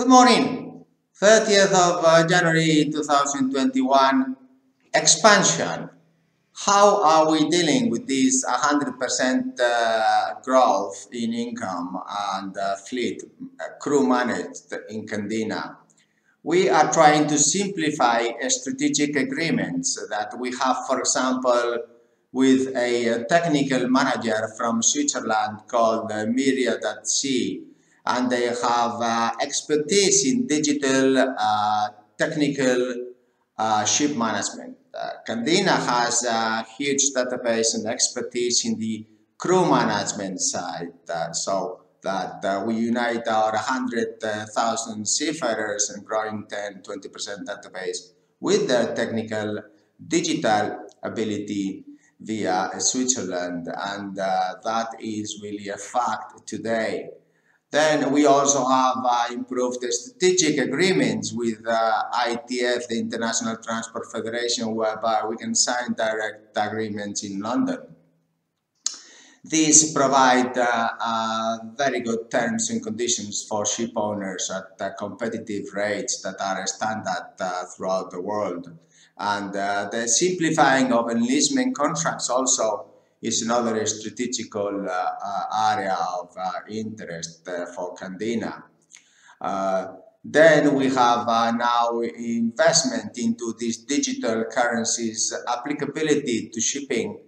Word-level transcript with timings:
Good 0.00 0.08
morning. 0.08 0.86
30th 1.20 1.74
of 1.74 2.02
uh, 2.02 2.26
January 2.26 2.88
2021 2.90 4.34
expansion. 4.94 5.90
How 6.54 7.04
are 7.04 7.30
we 7.30 7.46
dealing 7.50 7.90
with 7.90 8.08
this 8.08 8.42
100% 8.46 9.60
uh, 9.60 10.40
growth 10.42 11.06
in 11.12 11.34
income 11.34 12.00
and 12.32 12.56
uh, 12.56 12.76
fleet 12.76 13.24
uh, 13.60 13.76
crew 13.78 14.08
managed 14.08 14.72
in 14.88 15.04
Candina? 15.04 15.76
We 16.42 16.70
are 16.70 16.90
trying 16.90 17.26
to 17.26 17.36
simplify 17.36 18.24
strategic 18.48 19.16
agreements 19.16 20.02
that 20.08 20.32
we 20.38 20.50
have, 20.62 20.78
for 20.86 20.98
example, 20.98 21.76
with 22.32 22.74
a 22.74 23.26
technical 23.28 23.86
manager 23.90 24.48
from 24.56 24.82
Switzerland 24.82 25.58
called 25.66 26.10
uh, 26.10 26.24
Myriad 26.24 26.82
at 26.86 27.06
Sea 27.06 27.66
and 28.12 28.30
they 28.30 28.46
have 28.46 28.94
uh, 29.00 29.30
expertise 29.40 30.26
in 30.26 30.46
digital 30.46 31.18
uh, 31.18 31.88
technical 32.18 33.06
uh, 33.56 33.84
ship 33.84 34.16
management. 34.16 34.76
Uh, 34.92 35.10
Candina 35.26 35.76
has 35.92 36.24
a 36.24 36.64
huge 36.76 37.12
database 37.14 37.74
and 37.74 37.86
expertise 37.86 38.64
in 38.64 38.78
the 38.78 39.06
crew 39.38 39.68
management 39.68 40.40
side, 40.40 40.92
uh, 41.08 41.32
so 41.32 41.82
that 42.02 42.44
uh, 42.44 42.64
we 42.66 42.74
unite 42.74 43.28
our 43.28 43.52
100,000 43.52 45.06
seafarers 45.06 45.90
and 45.90 46.04
growing 46.04 46.46
10, 46.48 46.82
20% 46.82 47.44
database 47.44 48.12
with 48.40 48.66
their 48.66 48.94
technical 48.94 49.60
digital 50.08 50.86
ability 51.02 51.84
via 52.20 52.70
Switzerland 52.78 53.68
and 53.68 54.16
that 54.16 54.88
is 54.98 55.40
really 55.42 55.68
a 55.68 55.76
fact 55.76 56.46
today. 56.46 57.10
Then 57.70 58.10
we 58.10 58.26
also 58.26 58.66
have 58.66 58.96
uh, 59.04 59.26
improved 59.30 59.84
strategic 59.92 60.58
agreements 60.58 61.32
with 61.32 61.64
uh, 61.64 62.02
ITF, 62.12 62.88
the 62.88 62.98
International 62.98 63.56
Transport 63.58 64.10
Federation, 64.10 64.74
whereby 64.74 65.22
we 65.28 65.36
can 65.36 65.54
sign 65.54 65.94
direct 65.96 66.56
agreements 66.56 67.22
in 67.22 67.38
London. 67.38 67.78
These 69.42 69.94
provide 69.94 70.58
uh, 70.58 70.90
uh 71.00 71.58
very 71.74 72.00
good 72.00 72.30
terms 72.30 72.68
and 72.68 72.82
conditions 72.82 73.42
for 73.48 73.64
ship 73.64 73.92
owners 73.96 74.50
at 74.50 74.84
uh, 74.84 74.90
competitive 74.98 75.72
rates 75.72 76.20
that 76.22 76.38
are 76.40 76.66
standard 76.66 77.32
uh, 77.40 77.64
throughout 77.64 78.10
the 78.10 78.20
world. 78.20 78.70
And 79.16 79.52
the 79.52 80.06
simplifying 80.08 80.92
of 80.92 81.10
enlistment 81.10 81.74
contracts 81.74 82.28
also 82.28 82.89
is 83.22 83.42
another 83.42 83.84
strategical 83.86 84.86
uh, 84.88 85.10
uh, 85.24 85.74
area 85.74 85.96
of 86.18 86.34
uh, 86.36 86.50
interest 86.68 87.48
for 87.74 87.94
Candina. 87.94 88.62
Then 90.22 90.74
we 90.74 90.88
have 90.88 91.26
uh, 91.26 91.50
now 91.52 92.00
investment 92.00 93.16
into 93.16 93.54
these 93.58 93.78
digital 93.78 94.44
currencies 94.44 95.32
applicability 95.48 96.50
to 96.52 96.60
shipping. 96.60 97.20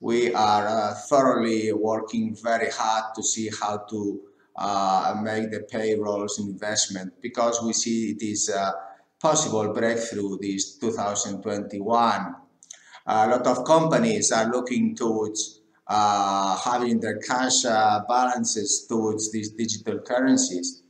We 0.00 0.34
are 0.34 0.66
uh, 0.66 0.94
thoroughly 1.08 1.72
working 1.72 2.34
very 2.34 2.68
hard 2.70 3.14
to 3.14 3.22
see 3.22 3.48
how 3.60 3.78
to 3.90 4.20
uh, 4.56 5.20
make 5.22 5.52
the 5.52 5.60
payrolls 5.60 6.40
investment 6.40 7.12
because 7.22 7.62
we 7.62 7.72
see 7.72 8.10
it 8.10 8.22
is 8.22 8.48
a 8.48 8.74
possible 9.20 9.72
breakthrough 9.72 10.38
this 10.38 10.78
2021 10.78 12.34
a 13.06 13.28
lot 13.28 13.46
of 13.46 13.64
companies 13.64 14.30
are 14.32 14.50
looking 14.50 14.94
towards 14.94 15.60
uh, 15.86 16.56
having 16.64 17.00
their 17.00 17.18
cash 17.18 17.64
uh, 17.64 18.00
balances 18.08 18.86
towards 18.88 19.32
these 19.32 19.50
digital 19.50 19.98
currencies. 19.98 20.82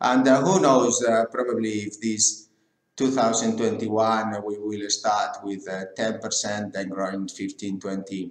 And 0.00 0.26
uh, 0.26 0.40
who 0.42 0.60
knows, 0.60 1.02
uh, 1.04 1.24
probably 1.30 1.86
if 1.86 2.00
this 2.00 2.48
2021 2.96 4.44
we 4.44 4.58
will 4.58 4.90
start 4.90 5.38
with 5.42 5.66
10% 5.66 6.74
and 6.74 6.90
growing 6.90 7.28
15, 7.28 7.80
20 7.80 8.30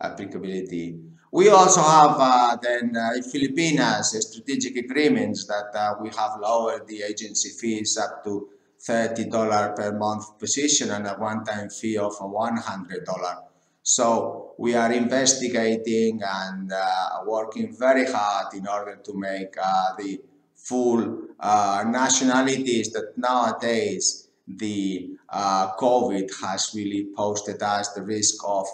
applicability. 0.00 0.98
We 1.32 1.48
also 1.48 1.82
have 1.82 2.16
uh, 2.18 2.56
then 2.62 2.94
uh, 2.96 3.22
Filipinas 3.32 4.14
strategic 4.30 4.76
agreements 4.76 5.46
that 5.46 5.96
we 6.00 6.10
have 6.10 6.38
lowered 6.40 6.86
the 6.86 7.02
agency 7.02 7.50
fees 7.50 7.96
up 7.96 8.22
to 8.24 8.48
$30 8.88 9.76
per 9.76 9.98
month 9.98 10.38
position 10.38 10.90
and 10.90 11.06
a 11.06 11.14
one-time 11.14 11.70
fee 11.70 11.96
of 11.96 12.12
$100. 12.18 13.42
So 13.82 14.54
we 14.58 14.74
are 14.74 14.92
investigating 14.92 16.20
and 16.22 16.72
uh, 16.72 17.20
working 17.26 17.74
very 17.78 18.06
hard 18.10 18.54
in 18.54 18.66
order 18.66 18.96
to 18.96 19.14
make 19.14 19.54
uh, 19.62 19.94
the 19.98 20.20
full 20.54 21.18
uh, 21.40 21.84
nationalities 21.86 22.92
that 22.92 23.12
nowadays 23.16 24.28
the 24.46 25.10
uh, 25.28 25.74
COVID 25.76 26.30
has 26.42 26.72
really 26.74 27.08
posted 27.16 27.62
us 27.62 27.92
the 27.92 28.02
risk 28.02 28.36
of 28.46 28.66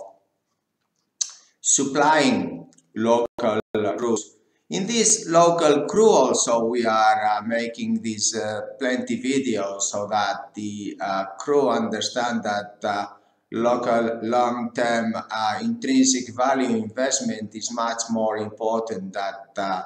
supplying 1.61 2.69
local 2.95 3.61
crews 3.97 4.37
in 4.71 4.87
this 4.87 5.27
local 5.29 5.87
crew 5.87 6.09
also 6.09 6.65
we 6.65 6.87
are 6.87 7.27
uh, 7.27 7.43
making 7.43 8.01
these 8.03 8.37
uh, 8.37 8.61
plenty 8.79 9.21
videos 9.21 9.83
so 9.83 10.07
that 10.07 10.55
the 10.55 10.97
uh, 11.01 11.25
crew 11.41 11.69
understand 11.69 12.43
that 12.45 12.79
uh, 12.85 13.07
local 13.53 14.21
long-term 14.23 15.13
uh, 15.17 15.59
intrinsic 15.61 16.35
value 16.37 16.77
investment 16.77 17.53
is 17.55 17.73
much 17.73 18.03
more 18.11 18.39
important 18.39 19.13
than 19.13 19.35
uh, 19.57 19.83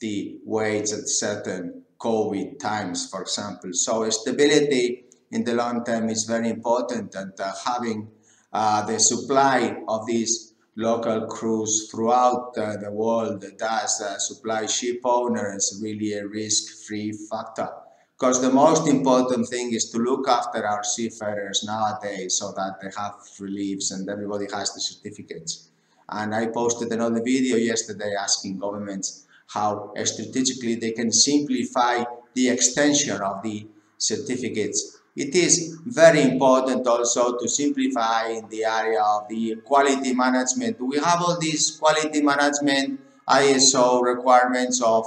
the 0.00 0.38
wage 0.44 0.92
at 0.92 1.08
certain 1.08 1.82
COVID 1.98 2.60
times, 2.60 3.10
for 3.10 3.22
example. 3.22 3.70
So 3.72 4.08
stability 4.08 5.06
in 5.32 5.42
the 5.42 5.54
long 5.54 5.84
term 5.84 6.08
is 6.08 6.22
very 6.22 6.48
important 6.48 7.12
and 7.16 7.32
having 7.66 8.08
the 8.52 8.98
supply 9.00 9.82
of 9.88 10.06
these 10.06 10.47
local 10.78 11.26
crews 11.26 11.90
throughout 11.90 12.56
uh, 12.56 12.76
the 12.76 12.90
world 12.90 13.44
does 13.58 14.00
uh, 14.00 14.16
supply 14.16 14.64
ship 14.64 15.00
owners 15.04 15.80
really 15.82 16.12
a 16.12 16.24
risk-free 16.24 17.12
factor 17.28 17.68
because 18.16 18.40
the 18.40 18.50
most 18.50 18.88
important 18.88 19.48
thing 19.48 19.72
is 19.72 19.90
to 19.90 19.98
look 19.98 20.28
after 20.28 20.64
our 20.64 20.84
seafarers 20.84 21.64
nowadays 21.66 22.36
so 22.36 22.52
that 22.52 22.76
they 22.80 22.90
have 22.96 23.14
reliefs 23.40 23.90
and 23.90 24.08
everybody 24.08 24.46
has 24.52 24.72
the 24.72 24.80
certificates. 24.80 25.68
And 26.08 26.32
I 26.34 26.46
posted 26.46 26.92
another 26.92 27.22
video 27.22 27.56
yesterday 27.56 28.14
asking 28.18 28.58
governments 28.58 29.26
how 29.48 29.92
strategically 30.04 30.76
they 30.76 30.92
can 30.92 31.10
simplify 31.10 32.04
the 32.34 32.50
extension 32.50 33.20
of 33.20 33.42
the 33.42 33.66
certificates 33.98 34.97
it 35.18 35.34
is 35.34 35.76
very 35.84 36.22
important 36.22 36.86
also 36.86 37.36
to 37.36 37.48
simplify 37.48 38.28
in 38.28 38.48
the 38.48 38.64
area 38.64 39.02
of 39.02 39.28
the 39.28 39.56
quality 39.64 40.14
management. 40.14 40.80
We 40.80 40.98
have 40.98 41.20
all 41.20 41.38
these 41.40 41.76
quality 41.76 42.22
management 42.22 43.00
ISO 43.28 44.00
requirements 44.02 44.80
of 44.80 45.04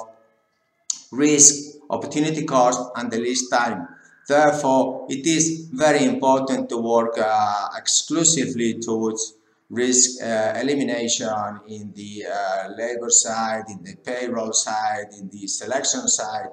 risk, 1.11 1.77
opportunity 1.89 2.43
cost 2.45 2.91
and 2.97 3.09
the 3.09 3.19
least 3.19 3.51
time. 3.51 3.87
Therefore, 4.27 5.07
it 5.09 5.25
is 5.25 5.69
very 5.71 6.03
important 6.03 6.69
to 6.69 6.77
work 6.77 7.17
uh, 7.17 7.69
exclusively 7.77 8.79
towards 8.79 9.33
risk 9.69 10.21
uh, 10.21 10.53
elimination 10.61 11.61
in 11.69 11.93
the 11.95 12.25
uh, 12.25 12.67
labor 12.77 13.09
side, 13.09 13.63
in 13.69 13.81
the 13.81 13.95
payroll 13.95 14.51
side, 14.51 15.07
in 15.17 15.29
the 15.29 15.47
selection 15.47 16.07
side, 16.09 16.49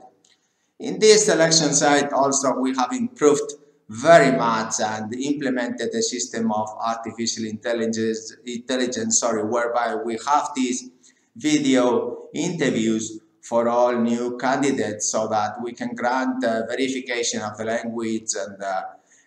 in 0.79 0.99
this 0.99 1.27
selection 1.27 1.73
site 1.73 2.13
also 2.13 2.55
we 2.59 2.75
have 2.77 2.93
improved 2.93 3.53
very 3.89 4.37
much 4.37 4.75
and 4.81 5.15
implemented 5.15 5.89
a 5.95 6.03
system 6.03 6.53
of 6.53 6.69
artificial 6.81 7.45
intelligence, 7.47 8.37
intelligence 8.45 9.19
sorry, 9.19 9.43
whereby 9.43 9.95
we 10.05 10.19
have 10.27 10.51
these 10.55 10.91
video 11.37 12.29
interviews 12.35 13.21
for 13.41 13.69
all 13.69 13.99
new 13.99 14.37
candidates 14.37 15.11
so 15.11 15.27
that 15.29 15.55
we 15.63 15.73
can 15.73 15.95
grant 15.95 16.45
uh, 16.45 16.67
verification 16.69 17.41
of 17.41 17.57
the 17.57 17.65
language 17.65 18.29
and 18.37 18.63
uh, 18.63 18.83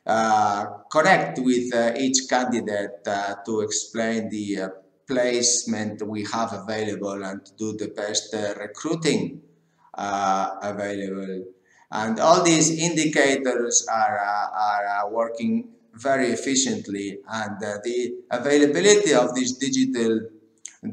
uh, 0.06 0.66
connect 0.92 1.40
with 1.40 1.74
uh, 1.74 1.94
each 1.98 2.30
candidate 2.30 3.00
uh, 3.08 3.36
to 3.46 3.62
explain 3.62 4.30
the 4.30 4.62
uh, 4.62 4.70
placement 5.08 6.02
we 6.08 6.24
have 6.32 6.54
available 6.54 7.24
and 7.24 7.44
to 7.46 7.52
do 7.58 7.78
the 7.78 7.88
best 7.90 8.34
recruiting 8.60 9.42
uh, 9.94 10.56
available. 10.62 11.46
And 11.92 12.20
all 12.20 12.44
these 12.44 12.70
indicators 12.72 13.86
are, 13.92 14.20
uh, 14.20 14.48
are 14.58 14.88
uh, 14.88 15.10
working 15.10 15.70
very 15.94 16.28
efficiently 16.28 17.20
and 17.28 17.60
the 17.60 18.24
availability 18.32 19.14
of 19.14 19.36
this 19.36 19.58
digital 19.58 20.22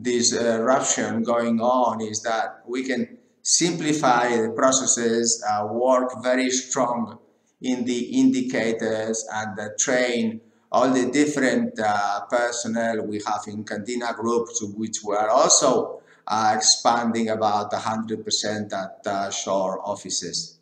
disruption 0.03 1.23
going 1.23 1.61
on 1.61 2.03
is 2.03 2.23
that 2.23 2.63
we 2.67 2.83
can 2.83 3.17
simplify 3.43 4.29
the 4.29 4.51
processes, 4.51 5.43
uh, 5.49 5.67
work 5.71 6.23
very 6.23 6.51
strong 6.51 7.19
in 7.63 7.85
the 7.85 8.21
indicators 8.21 9.25
and 9.33 9.59
uh, 9.59 9.69
train 9.79 10.41
all 10.71 10.91
the 10.91 11.11
different 11.11 11.79
uh, 11.81 12.21
personnel 12.27 13.07
we 13.07 13.21
have 13.27 13.43
in 13.47 13.65
Candina 13.65 14.15
Group, 14.15 14.49
to 14.59 14.67
which 14.77 14.99
we 15.03 15.17
are 15.17 15.31
also 15.31 16.03
uh, 16.29 16.53
expanding 16.55 17.31
about 17.31 17.73
100% 17.73 18.73
at 18.73 19.07
uh, 19.07 19.31
shore 19.31 19.81
offices. 19.83 20.59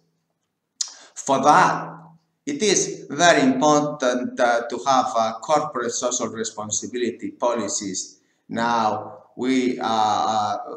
for 1.14 1.42
that, 1.42 1.92
it 2.46 2.62
is 2.62 3.06
very 3.10 3.42
important 3.42 4.38
uh, 4.38 4.62
to 4.70 4.78
have 4.86 5.06
uh, 5.16 5.32
corporate 5.40 5.90
social 5.90 6.28
responsibility 6.28 7.32
policies. 7.32 8.20
Now, 8.48 9.24
we 9.36 9.80
are 9.80 10.62
uh, 10.68 10.74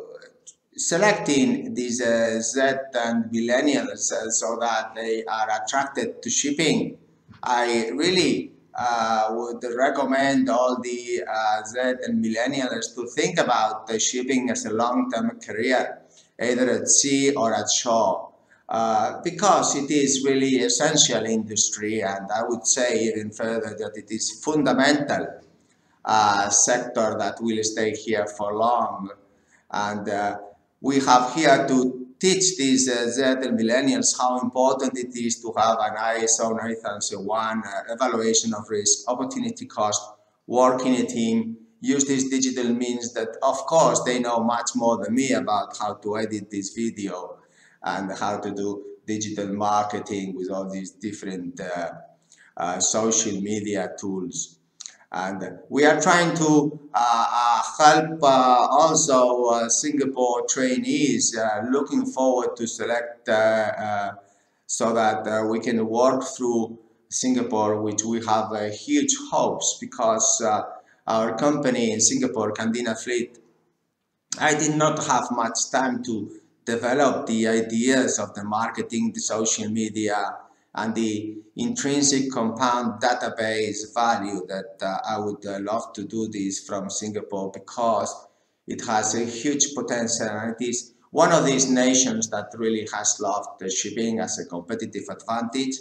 selecting 0.76 1.76
these 1.76 2.02
uh, 2.02 2.42
Z 2.42 2.60
and 2.96 3.26
millennials 3.26 4.12
uh, 4.12 4.32
so 4.32 4.58
that 4.60 4.96
they 4.96 5.24
are 5.26 5.48
attracted 5.62 6.24
to 6.24 6.30
shipping. 6.32 6.98
I 7.44 7.90
really 7.90 8.54
uh, 8.80 9.28
would 9.32 9.62
recommend 9.76 10.50
all 10.50 10.80
the 10.82 11.22
uh, 11.30 11.64
Z 11.66 11.80
and 12.08 12.24
millennials 12.24 12.96
to 12.96 13.06
think 13.08 13.38
about 13.38 13.88
the 13.88 14.00
shipping 14.00 14.50
as 14.50 14.66
a 14.66 14.74
long-term 14.74 15.38
career, 15.46 16.00
either 16.42 16.70
at 16.70 16.88
sea 16.88 17.34
or 17.36 17.54
at 17.54 17.70
shore, 17.70 18.32
uh, 18.70 19.20
because 19.22 19.76
it 19.76 19.92
is 19.92 20.24
really 20.24 20.60
essential 20.60 21.26
industry, 21.26 22.02
and 22.02 22.32
I 22.34 22.44
would 22.44 22.66
say 22.66 23.04
even 23.04 23.32
further 23.32 23.76
that 23.78 23.98
it 23.98 24.12
is 24.12 24.42
fundamental 24.46 25.28
uh, 26.06 26.50
sector 26.50 27.18
that 27.20 27.36
will 27.42 27.62
stay 27.64 27.92
here 27.92 28.28
for 28.28 28.56
long, 28.56 29.10
and 29.72 30.08
uh, 30.08 30.38
we 30.80 31.02
have 31.02 31.34
here 31.34 31.68
to 31.68 31.99
teach 32.20 32.58
these 32.58 32.90
uh, 32.90 33.10
Z 33.10 33.22
millennials 33.50 34.18
how 34.18 34.40
important 34.40 34.98
it 34.98 35.16
is 35.16 35.42
to 35.42 35.54
have 35.58 35.78
an 35.80 35.96
ISO 35.96 36.56
9001 36.56 37.64
uh, 37.66 37.94
evaluation 37.94 38.54
of 38.54 38.70
risk, 38.70 39.10
opportunity 39.10 39.66
cost, 39.66 40.02
work 40.46 40.86
in 40.86 40.96
a 40.96 41.06
team, 41.06 41.58
use 41.82 42.06
these 42.06 42.30
digital 42.30 42.74
means 42.74 43.14
that 43.14 43.30
of 43.42 43.58
course 43.66 44.04
they 44.04 44.20
know 44.20 44.40
much 44.40 44.72
more 44.76 45.04
than 45.04 45.16
me 45.16 45.32
about 45.32 45.78
how 45.78 45.94
to 45.94 46.18
edit 46.18 46.52
this 46.52 46.74
video 46.74 47.38
and 47.84 48.12
how 48.18 48.38
to 48.38 48.52
do 48.52 48.84
digital 49.06 49.48
marketing 49.48 50.36
with 50.36 50.52
all 50.52 50.70
these 50.70 50.92
different 50.92 51.60
uh, 51.62 51.92
uh, 52.58 52.80
social 52.80 53.40
media 53.42 53.90
tools 53.98 54.59
and 55.12 55.60
we 55.70 55.86
are 55.86 56.00
trying 56.00 56.36
to 56.38 56.80
uh, 56.94 57.26
uh, 57.32 57.62
help 57.80 58.24
uh, 58.24 58.68
also 58.70 59.46
uh, 59.46 59.70
Singapore 59.70 60.46
trainees 60.48 61.36
looking 61.72 62.06
forward 62.06 62.56
to 62.56 62.68
select 62.68 63.28
so 64.68 64.94
that 64.94 65.48
we 65.50 65.60
can 65.60 65.88
work 65.88 66.24
through 66.24 66.78
Singapore 67.10 67.82
which 67.82 68.04
we 68.04 68.24
have 68.24 68.52
huge 68.72 69.16
hopes 69.32 69.78
because 69.82 70.44
our 71.08 71.36
company 71.36 71.92
in 71.92 72.00
Singapore, 72.00 72.54
Candina 72.54 72.96
Fleet, 72.96 73.40
I 74.40 74.54
did 74.54 74.76
not 74.76 75.04
have 75.06 75.32
much 75.32 75.72
time 75.72 76.04
to 76.04 76.40
develop 76.66 77.26
the 77.26 77.48
ideas 77.48 78.20
of 78.20 78.36
the 78.36 78.44
marketing, 78.44 79.12
the 79.16 79.20
social 79.20 79.70
media, 79.72 80.38
and 80.76 80.94
the 80.96 81.38
intrinsic 81.56 82.32
compound 82.32 83.02
database 83.02 83.94
value 83.94 84.46
that 84.48 84.78
uh, 84.82 85.00
I 85.08 85.20
would 85.20 85.46
uh, 85.46 85.60
love 85.62 85.94
to 85.94 86.06
do 86.06 86.28
this 86.28 86.66
from 86.66 86.90
Singapore 86.90 87.52
because 87.52 88.28
it 88.68 88.86
has 88.86 89.16
a 89.16 89.26
huge 89.26 89.74
potential 89.76 90.28
and 90.28 90.56
it 90.60 90.64
is 90.64 90.94
one 91.12 91.32
of 91.32 91.46
these 91.46 91.70
nations 91.70 92.30
that 92.30 92.52
really 92.56 92.88
has 92.94 93.20
loved 93.20 93.60
the 93.60 93.70
shipping 93.70 94.20
as 94.20 94.38
a 94.38 94.46
competitive 94.46 95.06
advantage 95.10 95.76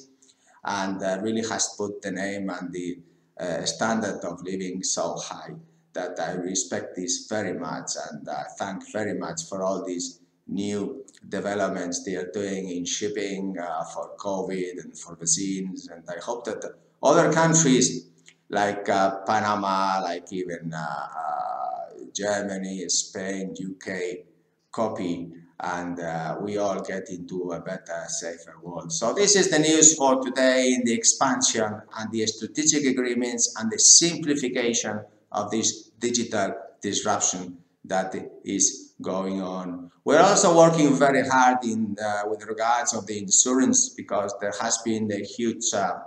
and 0.65 1.03
uh, 1.03 1.19
really 1.21 1.47
has 1.47 1.75
put 1.77 2.01
the 2.01 2.11
name 2.11 2.49
and 2.49 2.73
the 2.73 2.99
uh, 3.39 3.65
standard 3.65 4.25
of 4.25 4.43
living 4.43 4.83
so 4.83 5.17
high 5.17 5.55
that 5.93 6.19
I 6.19 6.33
respect 6.33 6.97
this 6.97 7.27
very 7.29 7.53
much 7.53 7.93
and 8.11 8.27
I 8.29 8.45
thank 8.59 8.91
very 8.91 9.19
much 9.19 9.45
for 9.49 9.63
all 9.63 9.85
these 9.85 10.21
new 10.49 11.05
developments 11.29 12.05
they 12.05 12.17
are 12.17 12.31
doing 12.33 12.71
in 12.71 12.85
shipping 12.85 13.57
uh, 13.59 13.85
for 13.85 14.17
COVID 14.19 14.85
and 14.85 14.99
for 14.99 15.17
vaccines. 15.17 15.89
And 15.89 16.03
I 16.09 16.21
hope 16.25 16.45
that 16.47 16.65
other 17.03 17.33
countries 17.33 18.09
like 18.49 18.89
uh, 18.89 19.21
Panama, 19.27 20.01
like 20.03 20.33
even 20.33 20.73
uh, 20.73 20.79
uh 20.79 22.05
Germany, 22.15 22.89
Spain, 22.89 23.55
UK 23.55 24.25
copy 24.73 25.31
and 25.61 25.99
uh, 25.99 26.37
we 26.41 26.57
all 26.57 26.81
get 26.81 27.11
into 27.11 27.51
a 27.51 27.61
better, 27.61 28.05
safer 28.07 28.55
world. 28.63 28.93
So 28.93 29.13
this 29.13 29.35
is 29.35 29.51
the 29.51 29.59
news 29.59 29.95
for 29.95 30.23
today 30.23 30.73
in 30.73 30.85
the 30.85 30.95
expansion 30.95 31.83
and 31.99 32.13
the 32.13 32.27
strategic 32.27 32.85
agreements 32.87 33.55
and 33.59 33.71
the 33.71 33.79
simplification 33.79 35.01
of 35.33 35.51
this 35.51 35.91
digital 35.99 36.55
disruption 36.81 37.59
that 37.89 38.15
is 38.45 38.95
going 39.03 39.41
on. 39.43 39.91
We're 40.05 40.21
also 40.21 40.57
working 40.57 40.95
very 40.95 41.27
hard 41.29 41.59
in 41.65 41.97
with 42.27 42.45
regards 42.47 42.95
of 42.95 43.07
the 43.07 43.19
insurance 43.19 43.91
because 43.91 44.35
there 44.41 44.55
has 44.61 44.79
been 44.79 45.11
a 45.13 45.23
huge 45.25 45.75
uh, 45.75 45.99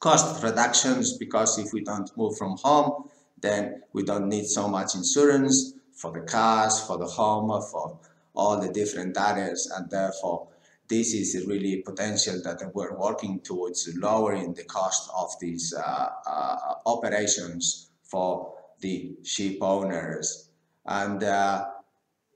cost 0.00 0.42
reductions 0.42 1.16
because 1.16 1.58
if 1.58 1.72
we 1.72 1.82
don't 1.82 2.10
move 2.16 2.36
from 2.36 2.56
home, 2.62 3.10
then 3.40 3.82
we 3.92 4.02
don't 4.02 4.28
need 4.28 4.46
so 4.46 4.68
much 4.68 4.94
insurance 4.94 5.74
for 5.92 6.12
the 6.12 6.20
cars, 6.20 6.80
for 6.80 6.98
the 6.98 7.06
home, 7.06 7.48
for 7.70 7.98
all 8.34 8.60
the 8.60 8.72
different 8.72 9.16
areas, 9.18 9.70
and 9.76 9.90
therefore 9.90 10.48
this 10.88 11.14
is 11.14 11.46
really 11.46 11.76
potential 11.82 12.40
that 12.42 12.60
we're 12.74 12.98
working 12.98 13.40
towards 13.40 13.88
lowering 13.96 14.52
the 14.54 14.64
cost 14.64 15.08
of 15.16 15.30
these 15.40 15.72
uh, 15.72 16.08
uh, 16.26 16.74
operations 16.86 17.90
for 18.02 18.54
the 18.80 19.14
ship 19.22 19.58
owners 19.60 20.49
and 20.86 21.22
uh, 21.22 21.64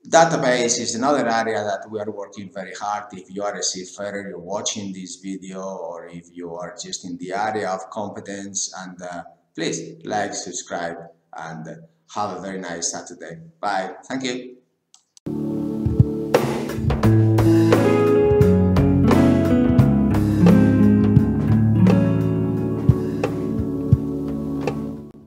database 0.07 0.79
is 0.79 0.95
another 0.95 1.27
area 1.27 1.63
that 1.63 1.89
we 1.89 1.99
are 1.99 2.11
working 2.11 2.51
very 2.53 2.73
hard. 2.73 3.05
If 3.11 3.29
you 3.29 3.43
are 3.43 3.55
a 3.55 3.63
seafarer, 3.63 4.29
you're 4.29 4.39
watching 4.39 4.93
this 4.93 5.17
video, 5.17 5.61
or 5.61 6.07
if 6.07 6.25
you 6.31 6.55
are 6.55 6.75
just 6.81 7.05
in 7.05 7.17
the 7.17 7.33
area 7.33 7.69
of 7.69 7.89
competence, 7.89 8.73
and 8.77 9.01
uh, 9.01 9.23
please 9.55 9.95
like, 10.03 10.33
subscribe, 10.33 10.97
and 11.35 11.67
have 12.13 12.37
a 12.37 12.41
very 12.41 12.59
nice 12.59 12.91
Saturday. 12.91 13.39
Bye. 13.59 13.95
Thank 14.07 14.23
you. 14.23 14.57